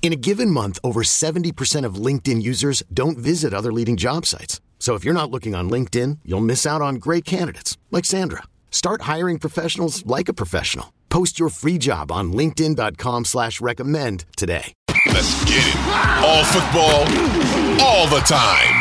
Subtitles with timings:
[0.00, 4.62] In a given month, over 70% of LinkedIn users don't visit other leading job sites.
[4.78, 8.44] So if you're not looking on LinkedIn, you'll miss out on great candidates like Sandra.
[8.70, 10.94] Start hiring professionals like a professional.
[11.10, 14.72] Post your free job on LinkedIn.com slash recommend today.
[15.08, 15.76] Let's get it.
[16.24, 17.02] All football,
[17.82, 18.74] all the time.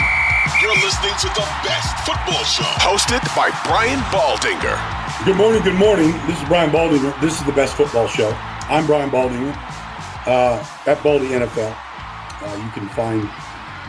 [0.61, 2.69] You're listening to the best football show.
[2.79, 4.77] Hosted by Brian Baldinger.
[5.25, 6.11] Good morning, good morning.
[6.27, 7.19] This is Brian Baldinger.
[7.21, 8.29] This is the best football show.
[8.69, 9.76] I'm Brian Baldinger
[10.27, 11.75] uh, at Baldy NFL.
[12.41, 13.27] Uh, you can find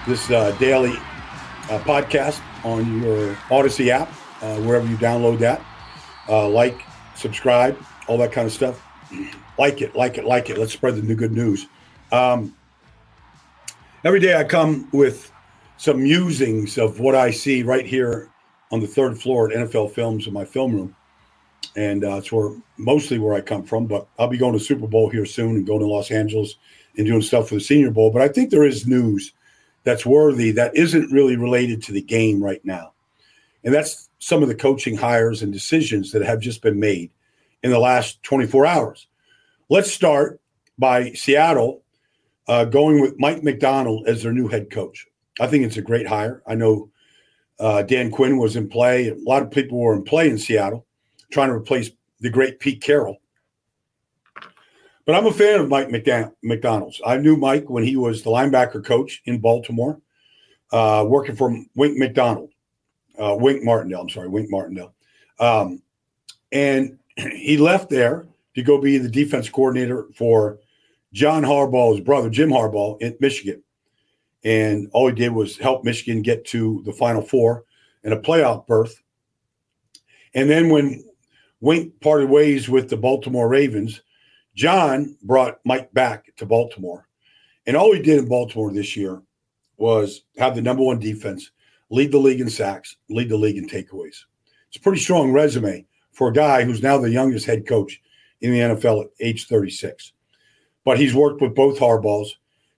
[0.06, 0.96] this uh, daily
[1.68, 4.08] uh, podcast on your Audacy app,
[4.40, 5.60] uh, wherever you download that.
[6.28, 6.80] Uh, like,
[7.14, 8.82] subscribe, all that kind of stuff.
[9.58, 10.56] Like it, like it, like it.
[10.56, 11.66] Let's spread the good news.
[12.12, 12.54] Um,
[14.04, 15.32] every day I come with
[15.78, 18.30] some musings of what I see right here
[18.70, 20.94] on the third floor at NFL Films in my film room
[21.76, 23.86] and uh, it's where mostly where I come from.
[23.86, 26.56] But I'll be going to Super Bowl here soon and going to Los Angeles
[26.96, 28.10] and doing stuff for the Senior Bowl.
[28.10, 29.32] But I think there is news
[29.84, 32.92] that's worthy that isn't really related to the game right now,
[33.64, 37.10] and that's some of the coaching hires and decisions that have just been made
[37.62, 39.06] in the last 24 hours.
[39.68, 40.40] Let's start
[40.78, 41.82] by Seattle
[42.48, 45.06] uh, going with Mike Macdonald as their new head coach.
[45.40, 46.42] I think it's a great hire.
[46.46, 46.90] I know
[47.60, 49.08] uh, Dan Quinn was in play.
[49.08, 50.86] A lot of people were in play in Seattle
[51.30, 51.90] trying to replace
[52.20, 53.18] the great Pete Carroll.
[55.08, 57.00] But I'm a fan of Mike Macdonald's.
[57.06, 59.98] I knew Mike when he was the linebacker coach in Baltimore,
[60.70, 62.50] uh, working for Wink McDonald,
[63.18, 64.02] uh, Wink Martindale.
[64.02, 64.92] I'm sorry, Wink Martindale.
[65.40, 65.82] Um,
[66.52, 70.58] and he left there to go be the defense coordinator for
[71.14, 73.62] John Harbaugh's brother, Jim Harbaugh, in Michigan.
[74.44, 77.64] And all he did was help Michigan get to the Final Four
[78.04, 79.02] and a playoff berth.
[80.34, 81.07] And then when
[81.60, 84.02] Wink parted ways with the Baltimore Ravens.
[84.54, 87.08] John brought Mike back to Baltimore.
[87.66, 89.22] And all he did in Baltimore this year
[89.76, 91.50] was have the number one defense,
[91.90, 94.24] lead the league in sacks, lead the league in takeaways.
[94.68, 98.00] It's a pretty strong resume for a guy who's now the youngest head coach
[98.40, 100.12] in the NFL at age 36.
[100.84, 102.28] But he's worked with both Harbaughs,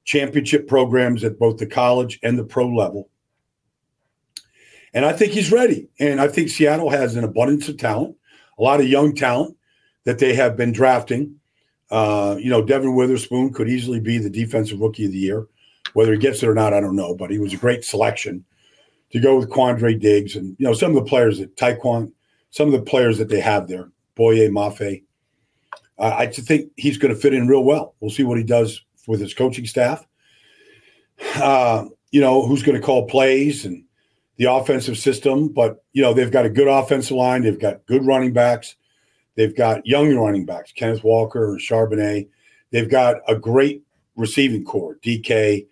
[0.05, 3.09] championship programs at both the college and the pro level.
[4.93, 5.89] And I think he's ready.
[5.99, 8.17] And I think Seattle has an abundance of talent
[8.61, 9.57] a lot of young talent
[10.05, 11.35] that they have been drafting.
[11.91, 15.47] Uh, you know, Devon Witherspoon could easily be the defensive rookie of the year.
[15.95, 18.45] Whether he gets it or not, I don't know, but he was a great selection
[19.11, 22.13] to go with Quandre Diggs and you know some of the players that Tyquan,
[22.51, 25.03] some of the players that they have there, Boye Mafe.
[25.99, 27.95] Uh, I think he's going to fit in real well.
[28.01, 30.07] We'll see what he does with his coaching staff.
[31.35, 33.85] Uh, you know, who's going to call plays and
[34.41, 37.43] the offensive system, but you know they've got a good offensive line.
[37.43, 38.75] They've got good running backs.
[39.37, 42.27] They've got young running backs, Kenneth Walker and Charbonnet.
[42.71, 43.83] They've got a great
[44.17, 45.67] receiving corps, DK.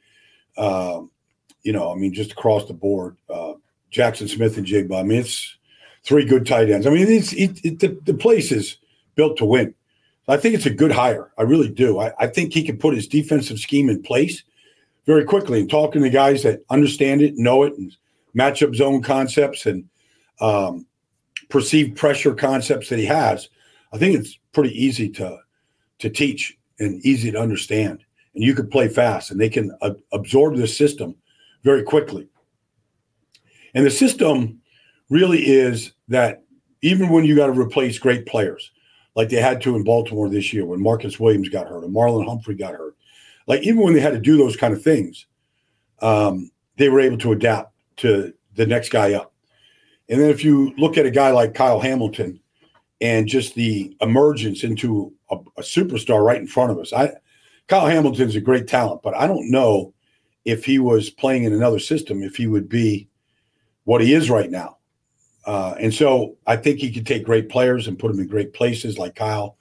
[0.58, 1.00] Uh,
[1.62, 3.54] you know, I mean, just across the board, uh,
[3.90, 5.00] Jaxon Smith-Njigba.
[5.00, 5.56] I mean, it's
[6.04, 6.86] three good tight ends.
[6.86, 8.76] I mean, it's it, it, the, the place is
[9.14, 9.74] built to win.
[10.28, 11.32] I think it's a good hire.
[11.38, 12.00] I really do.
[12.00, 14.42] I, I think he can put his defensive scheme in place
[15.06, 17.96] very quickly and talking to guys that understand it, know it, and
[18.36, 19.84] matchup zone concepts and
[20.40, 20.86] um,
[21.48, 23.48] perceived pressure concepts that he has,
[23.92, 25.38] I think it's pretty easy to
[25.98, 28.04] to teach and easy to understand.
[28.34, 31.16] And you can play fast, and they can uh, absorb this system
[31.64, 32.28] very quickly.
[33.74, 34.60] And the system
[35.10, 36.44] really is that
[36.82, 38.70] even when you got to replace great players,
[39.16, 42.26] like they had to in Baltimore this year when Marcus Williams got hurt and Marlon
[42.26, 42.96] Humphrey got hurt,
[43.46, 45.26] like even when they had to do those kind of things,
[46.00, 49.32] um, they were able to adapt to the next guy up.
[50.08, 52.40] And then if you look at a guy like Kyle Hamilton
[53.00, 57.12] and just the emergence into a, a superstar right in front of us, I
[57.66, 59.92] Kyle Hamilton's a great talent, but I don't know
[60.44, 63.08] if he was playing in another system, if he would be
[63.84, 64.78] what he is right now.
[65.44, 68.54] Uh, and so I think he could take great players and put them in great
[68.54, 69.56] places like Kyle.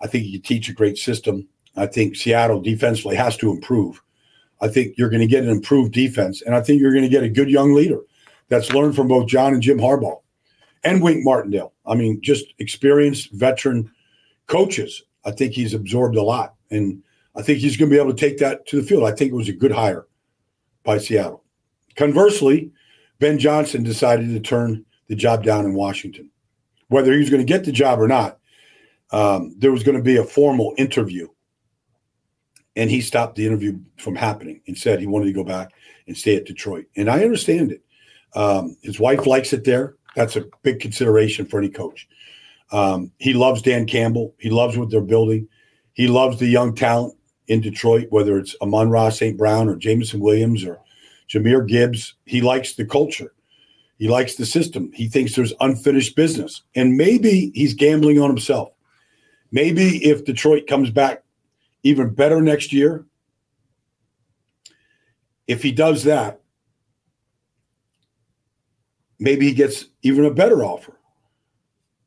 [0.00, 1.48] I think he could teach a great system.
[1.76, 4.00] I think Seattle defensively has to improve.
[4.60, 7.08] I think you're going to get an improved defense, and I think you're going to
[7.08, 8.00] get a good young leader
[8.48, 10.20] that's learned from both John and Jim Harbaugh
[10.84, 11.72] and Wink Martindale.
[11.86, 13.90] I mean, just experienced veteran
[14.46, 15.02] coaches.
[15.24, 17.02] I think he's absorbed a lot, and
[17.36, 19.04] I think he's going to be able to take that to the field.
[19.04, 20.06] I think it was a good hire
[20.82, 21.44] by Seattle.
[21.96, 22.72] Conversely,
[23.18, 26.30] Ben Johnson decided to turn the job down in Washington.
[26.88, 28.38] Whether he was going to get the job or not,
[29.10, 31.28] um, there was going to be a formal interview.
[32.78, 35.72] And he stopped the interview from happening and said he wanted to go back
[36.06, 36.86] and stay at Detroit.
[36.96, 37.82] And I understand it.
[38.34, 39.96] Um, his wife likes it there.
[40.14, 42.08] That's a big consideration for any coach.
[42.70, 44.34] Um, he loves Dan Campbell.
[44.38, 45.48] He loves what they're building.
[45.94, 47.14] He loves the young talent
[47.48, 49.36] in Detroit, whether it's Amon-Ra St.
[49.36, 50.80] Brown or Jameson Williams or
[51.28, 52.14] Jahmyr Gibbs.
[52.26, 53.34] He likes the culture.
[53.98, 54.92] He likes the system.
[54.94, 56.62] He thinks there's unfinished business.
[56.76, 58.70] And maybe he's gambling on himself.
[59.50, 61.24] Maybe if Detroit comes back
[61.82, 63.06] even better next year,
[65.46, 66.40] if he does that,
[69.18, 70.98] maybe he gets even a better offer.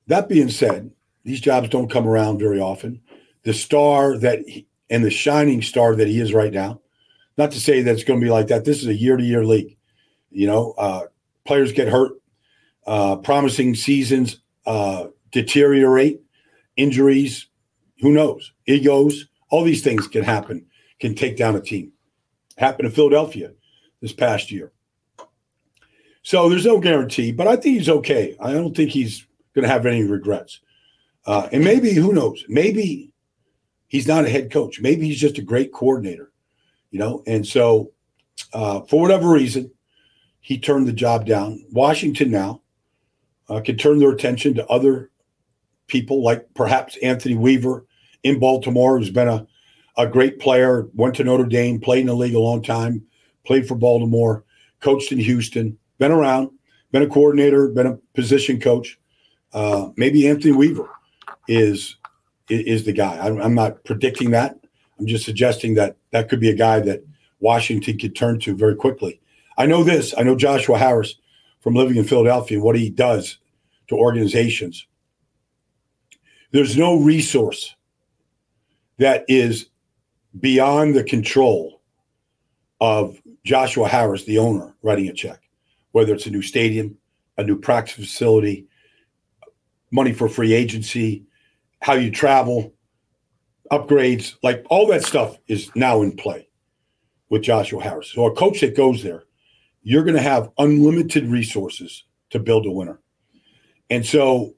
[0.07, 0.91] That being said,
[1.23, 3.01] these jobs don't come around very often.
[3.43, 6.81] The star that he, and the shining star that he is right now,
[7.37, 8.65] not to say that it's going to be like that.
[8.65, 9.77] This is a year to year league.
[10.29, 11.03] You know, uh,
[11.45, 12.13] players get hurt,
[12.85, 16.21] uh, promising seasons uh, deteriorate,
[16.77, 17.47] injuries,
[18.01, 20.65] who knows, egos, all these things can happen,
[20.99, 21.91] can take down a team.
[22.57, 23.51] Happened in Philadelphia
[24.01, 24.71] this past year.
[26.23, 28.35] So there's no guarantee, but I think he's okay.
[28.39, 30.61] I don't think he's going to have any regrets.
[31.25, 33.13] Uh, and maybe, who knows, maybe
[33.87, 34.79] he's not a head coach.
[34.79, 36.31] Maybe he's just a great coordinator,
[36.89, 37.23] you know?
[37.27, 37.91] And so,
[38.53, 39.71] uh, for whatever reason,
[40.39, 41.63] he turned the job down.
[41.71, 42.61] Washington now
[43.49, 45.11] uh, can turn their attention to other
[45.87, 47.85] people like perhaps Anthony Weaver
[48.23, 49.45] in Baltimore, who's been a,
[49.97, 53.03] a great player, went to Notre Dame, played in the league a long time,
[53.45, 54.43] played for Baltimore,
[54.79, 56.49] coached in Houston, been around,
[56.91, 58.99] been a coordinator, been a position coach.
[59.53, 60.89] Uh, maybe Anthony Weaver
[61.47, 61.97] is
[62.49, 63.17] is the guy.
[63.17, 64.57] I'm, I'm not predicting that.
[64.99, 67.03] I'm just suggesting that that could be a guy that
[67.39, 69.21] Washington could turn to very quickly.
[69.57, 70.13] I know this.
[70.17, 71.15] I know Joshua Harris
[71.61, 73.37] from living in Philadelphia, and what he does
[73.87, 74.85] to organizations.
[76.51, 77.75] There's no resource
[79.01, 79.67] that is
[80.39, 81.81] beyond the control
[82.79, 85.41] of Joshua Harris, the owner, writing a check,
[85.91, 86.97] whether it's a new stadium,
[87.37, 88.67] a new practice facility,
[89.91, 91.25] money for free agency,
[91.81, 92.73] how you travel,
[93.71, 96.47] upgrades, like all that stuff is now in play
[97.29, 98.11] with Joshua Harris.
[98.11, 99.23] So a coach that goes there
[99.83, 102.99] you're going to have unlimited resources to build a winner.
[103.89, 104.53] And so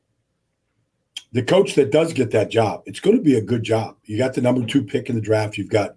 [1.33, 3.97] the coach that does get that job, it's going to be a good job.
[4.05, 5.57] You got the number two pick in the draft.
[5.57, 5.95] You've got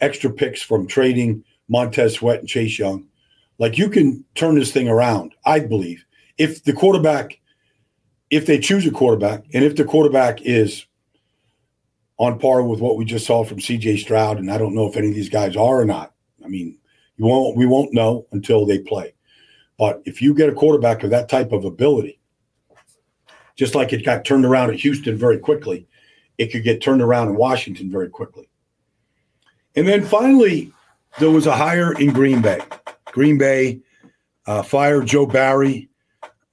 [0.00, 3.06] extra picks from trading Montez Sweat and Chase Young.
[3.58, 6.04] Like you can turn this thing around, I believe.
[6.36, 7.40] If the quarterback,
[8.30, 10.84] if they choose a quarterback, and if the quarterback is
[12.18, 14.96] on par with what we just saw from CJ Stroud, and I don't know if
[14.96, 16.12] any of these guys are or not.
[16.44, 16.78] I mean,
[17.16, 17.56] you won't.
[17.56, 19.14] We won't know until they play.
[19.78, 22.20] But if you get a quarterback of that type of ability,
[23.56, 25.86] just like it got turned around at Houston very quickly,
[26.38, 28.48] it could get turned around in Washington very quickly.
[29.76, 30.72] And then finally,
[31.18, 32.60] there was a hire in Green Bay.
[33.06, 33.80] Green Bay
[34.46, 35.88] uh, fired Joe Barry.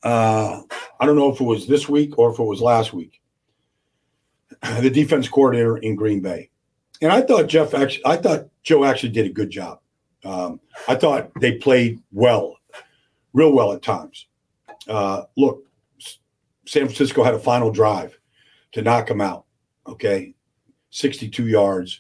[0.04, 0.62] Uh,
[1.00, 3.22] I don't know if it was this week or if it was last week.
[4.80, 6.52] The defense coordinator in Green Bay,
[7.02, 9.80] and I thought Jeff actually, I thought Joe actually did a good job.
[10.24, 12.58] Um, I thought they played well,
[13.34, 14.28] real well at times.
[14.88, 15.64] Uh, look,
[16.72, 18.18] San Francisco had a final drive
[18.72, 19.44] to knock them out.
[19.86, 20.34] Okay,
[20.92, 22.00] 62 yards,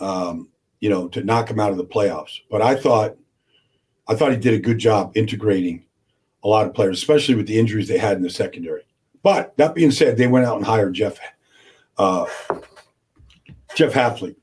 [0.00, 0.50] um,
[0.80, 2.40] you know, to knock them out of the playoffs.
[2.50, 3.16] But I thought,
[4.06, 5.86] I thought he did a good job integrating
[6.44, 8.82] a lot of players, especially with the injuries they had in the secondary.
[9.22, 11.18] But that being said, they went out and hired Jeff,
[11.96, 12.26] uh,
[13.74, 14.36] Jeff Hafley.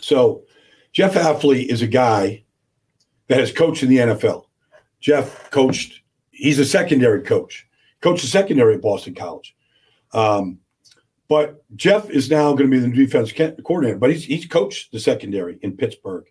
[0.00, 0.42] So
[0.92, 2.42] Jeff Hafley is a guy
[3.28, 4.46] that has coached in the NFL.
[4.98, 6.00] Jeff coached,
[6.32, 7.68] he's a secondary coach,
[8.00, 9.56] coached the secondary at Boston College.
[10.12, 10.58] Um,
[11.28, 14.98] but Jeff is now going to be the defense coordinator, but he's, he's coached the
[14.98, 16.24] secondary in Pittsburgh,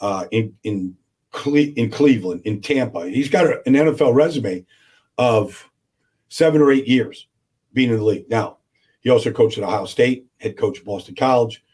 [0.00, 0.96] uh, in, in,
[1.32, 3.08] Cle- in Cleveland, in Tampa.
[3.08, 4.64] He's got an NFL resume
[5.16, 5.68] of
[6.28, 7.26] seven or eight years
[7.72, 8.30] being in the league.
[8.30, 8.58] Now,
[9.00, 11.64] he also coached at Ohio State, head coach at Boston College.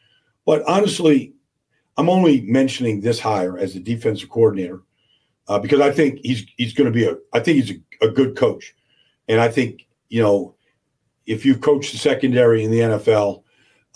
[0.46, 1.34] But honestly,
[1.96, 4.82] I'm only mentioning this hire as the defensive coordinator
[5.48, 8.10] uh, because I think he's he's going to be a I think he's a, a,
[8.10, 8.74] good coach,
[9.28, 10.54] and I think you know
[11.26, 13.42] if you've coached the secondary in the NFL,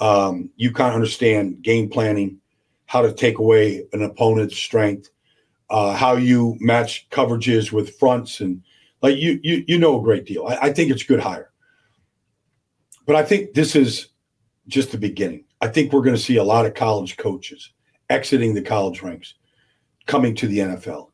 [0.01, 2.41] Um, you kind of understand game planning,
[2.87, 5.11] how to take away an opponent's strength,
[5.71, 8.63] uh, how you match coverages with fronts, and
[9.03, 10.47] like you you you know a great deal.
[10.47, 11.51] I, I think it's good hire,
[13.07, 14.09] but I think this is
[14.69, 15.45] just the beginning.
[15.61, 17.73] I think we're going to see a lot of college coaches
[18.09, 19.35] exiting the college ranks,
[20.07, 21.11] coming to the NFL.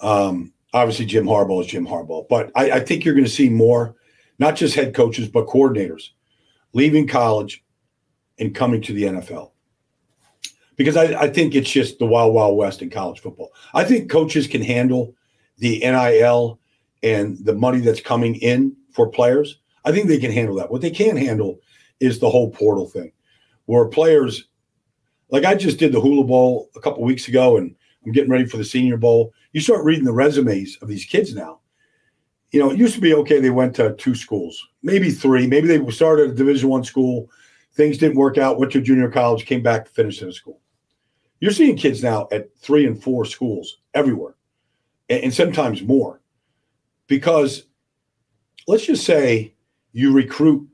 [0.00, 3.48] Um, obviously, Jim Harbaugh is Jim Harbaugh, but I, I think you're going to see
[3.48, 3.94] more,
[4.38, 6.10] not just head coaches, but coordinators
[6.72, 7.64] leaving college
[8.38, 9.50] and coming to the NFL.
[10.76, 13.52] Because I, I think it's just the wild, wild west in college football.
[13.74, 15.14] I think coaches can handle
[15.58, 16.58] the NIL
[17.02, 19.58] and the money that's coming in for players.
[19.84, 20.70] I think they can handle that.
[20.70, 21.60] What they can't handle
[22.00, 23.12] is the whole portal thing,
[23.66, 24.48] where players,
[25.30, 27.74] like I just did the Hula Bowl a couple weeks ago, and
[28.04, 29.32] I'm getting ready for the Senior Bowl.
[29.52, 31.60] You start reading the resumes of these kids now.
[32.50, 33.40] You know, it used to be okay.
[33.40, 35.46] They went to two schools, maybe three.
[35.46, 37.30] Maybe they started a Division One school.
[37.74, 38.58] Things didn't work out.
[38.58, 40.60] Went to junior college, came back to finish in a school.
[41.40, 44.34] You're seeing kids now at three and four schools everywhere,
[45.08, 46.20] and, and sometimes more,
[47.06, 47.64] because
[48.68, 49.54] let's just say
[49.92, 50.68] you recruit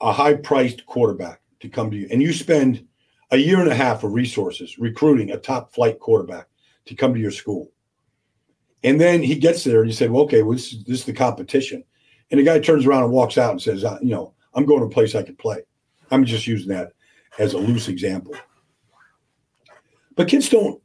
[0.00, 2.86] a high-priced quarterback to come to you, and you spend
[3.30, 6.46] a year and a half of resources recruiting a top flight quarterback
[6.86, 7.70] to come to your school.
[8.82, 11.04] And then he gets there and you said, well, okay, well, this, is, this is
[11.04, 11.84] the competition.
[12.30, 14.86] And the guy turns around and walks out and says, you know, I'm going to
[14.86, 15.62] a place I can play.
[16.10, 16.92] I'm just using that
[17.38, 18.34] as a loose example.
[20.16, 20.82] But kids don't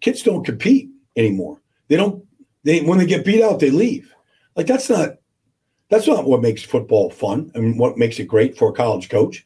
[0.00, 1.60] kids don't compete anymore.
[1.88, 2.24] They don't
[2.64, 4.14] they when they get beat out, they leave.
[4.56, 5.16] Like that's not
[5.90, 9.44] that's not what makes football fun and what makes it great for a college coach.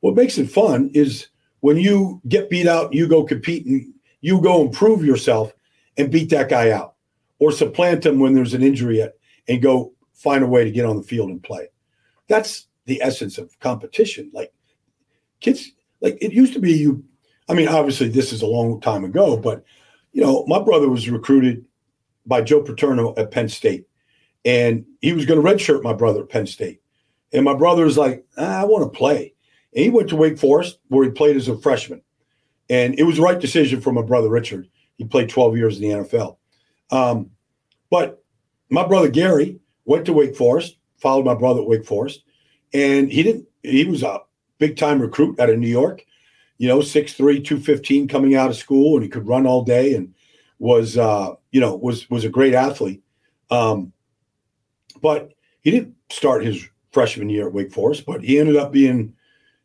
[0.00, 1.28] What makes it fun is
[1.62, 5.52] when you get beat out, you go compete and you go improve yourself
[5.96, 6.96] and beat that guy out
[7.38, 9.06] or supplant him when there's an injury
[9.48, 11.68] and go find a way to get on the field and play.
[12.26, 14.28] That's the essence of competition.
[14.34, 14.52] Like
[15.40, 17.04] kids, like it used to be you.
[17.48, 19.64] I mean, obviously this is a long time ago, but
[20.12, 21.64] you know, my brother was recruited
[22.26, 23.86] by Joe Paterno at Penn State,
[24.44, 26.80] and he was going to redshirt my brother at Penn State.
[27.32, 29.34] And my brother was like, ah, I want to play.
[29.74, 32.02] And he went to Wake Forest where he played as a freshman.
[32.68, 34.68] And it was the right decision for my brother Richard.
[34.96, 36.36] He played 12 years in the NFL.
[36.90, 37.30] Um,
[37.90, 38.22] but
[38.70, 42.22] my brother Gary went to Wake Forest, followed my brother at Wake Forest,
[42.72, 44.20] and he didn't, he was a
[44.58, 46.04] big time recruit out of New York,
[46.58, 50.14] you know, 6'3, 215 coming out of school, and he could run all day and
[50.58, 53.02] was, uh, you know, was, was a great athlete.
[53.50, 53.92] Um,
[55.00, 59.14] but he didn't start his freshman year at Wake Forest, but he ended up being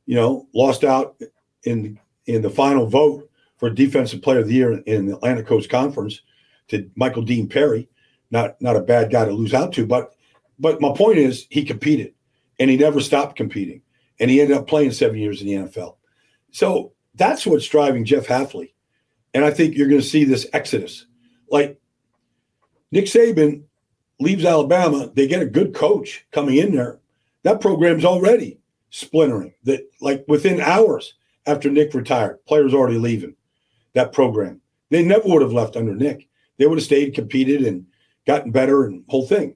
[0.07, 1.21] you know, lost out
[1.63, 5.69] in in the final vote for Defensive Player of the Year in the Atlantic Coast
[5.69, 6.21] Conference
[6.69, 7.87] to Michael Dean Perry.
[8.31, 10.15] Not not a bad guy to lose out to, but
[10.57, 12.13] but my point is he competed
[12.59, 13.81] and he never stopped competing,
[14.19, 15.97] and he ended up playing seven years in the NFL.
[16.51, 18.73] So that's what's driving Jeff Hafley,
[19.33, 21.05] and I think you're going to see this exodus.
[21.51, 21.79] Like
[22.91, 23.63] Nick Saban
[24.19, 26.99] leaves Alabama, they get a good coach coming in there.
[27.43, 28.59] That program's already
[28.97, 31.13] splintering that like within hours
[31.45, 33.35] after Nick retired, players already leaving
[33.93, 34.59] that program.
[34.89, 36.27] They never would have left under Nick.
[36.57, 37.85] They would have stayed, competed, and
[38.25, 39.55] gotten better and whole thing.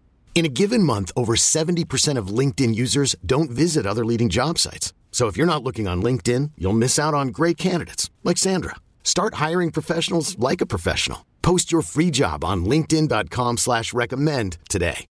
[0.33, 4.91] In a given month, over 70% of LinkedIn users don't visit other leading job sites.
[5.11, 8.77] So if you're not looking on LinkedIn, you'll miss out on great candidates like Sandra.
[9.03, 11.27] Start hiring professionals like a professional.
[11.43, 15.05] Post your free job on linkedin.com slash recommend today.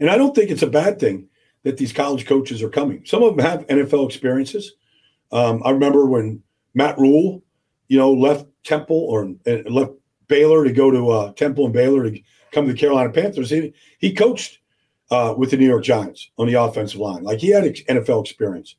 [0.00, 1.28] And I don't think it's a bad thing
[1.62, 3.04] that these college coaches are coming.
[3.04, 4.74] Some of them have NFL experiences.
[5.32, 6.42] Um, I remember when
[6.74, 7.42] Matt Rhule,
[7.88, 9.92] you know, left Temple or uh, left
[10.28, 12.20] Baylor to go to uh, Temple and Baylor to
[12.54, 13.50] come to the Carolina Panthers.
[13.50, 14.60] He, he coached
[15.10, 17.22] uh, with the New York Giants on the offensive line.
[17.22, 18.76] Like he had NFL experience.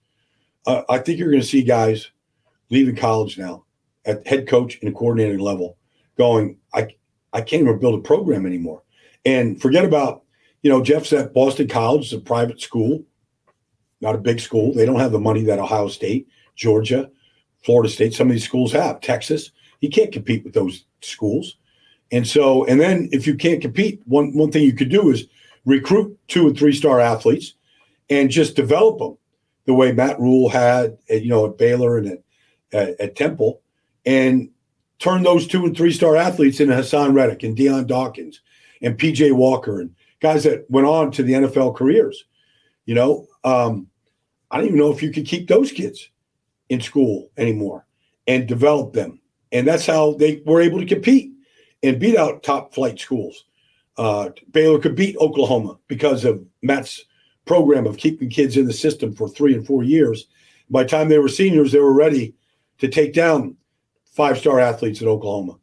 [0.66, 2.10] Uh, I think you're going to see guys
[2.70, 3.66] leaving college now
[4.06, 5.78] at head coach and coordinating level
[6.18, 6.88] going, I,
[7.34, 8.82] I can't even build a program anymore.
[9.26, 10.24] And forget about,
[10.62, 13.04] you know, Jeff's at Boston College, it's a private school,
[14.02, 14.74] not a big school.
[14.74, 17.10] They don't have the money that Ohio State, Georgia,
[17.64, 19.52] Florida State, some of these schools have, Texas.
[19.80, 21.58] He can't compete with those schools.
[22.12, 25.26] And so, and then if you can't compete, one one thing you could do is
[25.66, 27.54] recruit two and three star athletes
[28.10, 29.18] and just develop them
[29.66, 32.24] the way Matt Rhule had, at, you know, at Baylor and at,
[32.72, 33.62] at, at, Temple,
[34.06, 34.50] and
[35.00, 38.42] turn those two and three star athletes into Haason Reddick and Dion Dawkins
[38.82, 42.26] and PJ Walker and guys that went on to the NFL careers.
[42.86, 43.88] You know, um,
[44.52, 46.10] I don't even know if you could keep those kids
[46.70, 47.86] in school anymore
[48.28, 49.20] and develop them.
[49.52, 51.32] And that's how they were able to compete
[51.86, 53.46] and beat out top flight schools.
[53.98, 57.06] Uh, Baylor could beat Oklahoma because of Matt's
[57.46, 60.28] program of keeping kids in the system for three and four years.
[60.70, 62.34] By the time they were seniors, they were ready
[62.80, 63.56] to take down
[64.06, 65.58] five star athletes at Oklahoma.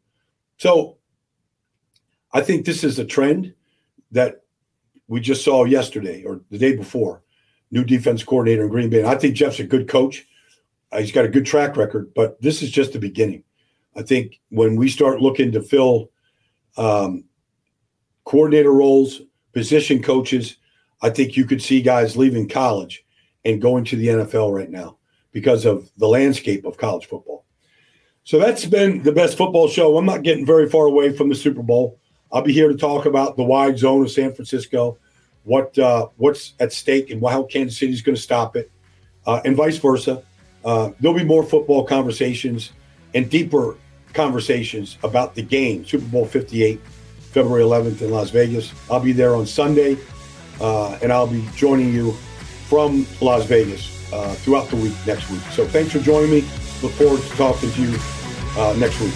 [0.57, 0.97] So
[2.31, 3.53] I think this is a trend
[4.11, 4.43] that
[5.07, 7.21] we just saw yesterday or the day before.
[7.71, 8.99] New defense coordinator in Green Bay.
[8.99, 10.25] And I think Jeff's a good coach.
[10.91, 13.43] Uh, he's got a good track record, but this is just the beginning.
[13.95, 16.11] I think when we start looking to fill
[16.77, 17.25] um,
[18.25, 19.21] coordinator roles,
[19.53, 20.57] position coaches,
[21.01, 23.05] I think you could see guys leaving college
[23.45, 24.97] and going to the NFL right now
[25.31, 27.45] because of the landscape of college football.
[28.23, 29.97] So that's been the best football show.
[29.97, 31.99] I'm not getting very far away from the Super Bowl.
[32.31, 34.97] I'll be here to talk about the wide zone of San Francisco,
[35.43, 38.71] what uh, what's at stake, and how Kansas City is going to stop it,
[39.27, 40.23] uh, and vice versa.
[40.63, 42.71] Uh, there'll be more football conversations
[43.13, 43.75] and deeper
[44.13, 46.79] conversations about the game, Super Bowl 58,
[47.31, 48.73] February 11th in Las Vegas.
[48.89, 49.97] I'll be there on Sunday,
[50.61, 52.11] uh, and I'll be joining you
[52.67, 55.41] from Las Vegas uh, throughout the week next week.
[55.51, 56.41] So thanks for joining me.
[56.81, 57.97] Look forward to talking to you
[58.57, 59.13] uh, next week.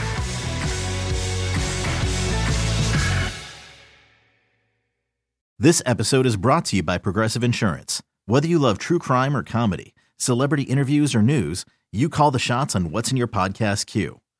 [5.59, 8.03] This episode is brought to you by Progressive Insurance.
[8.27, 12.75] Whether you love true crime or comedy, celebrity interviews or news, you call the shots
[12.75, 14.19] on what's in your podcast queue.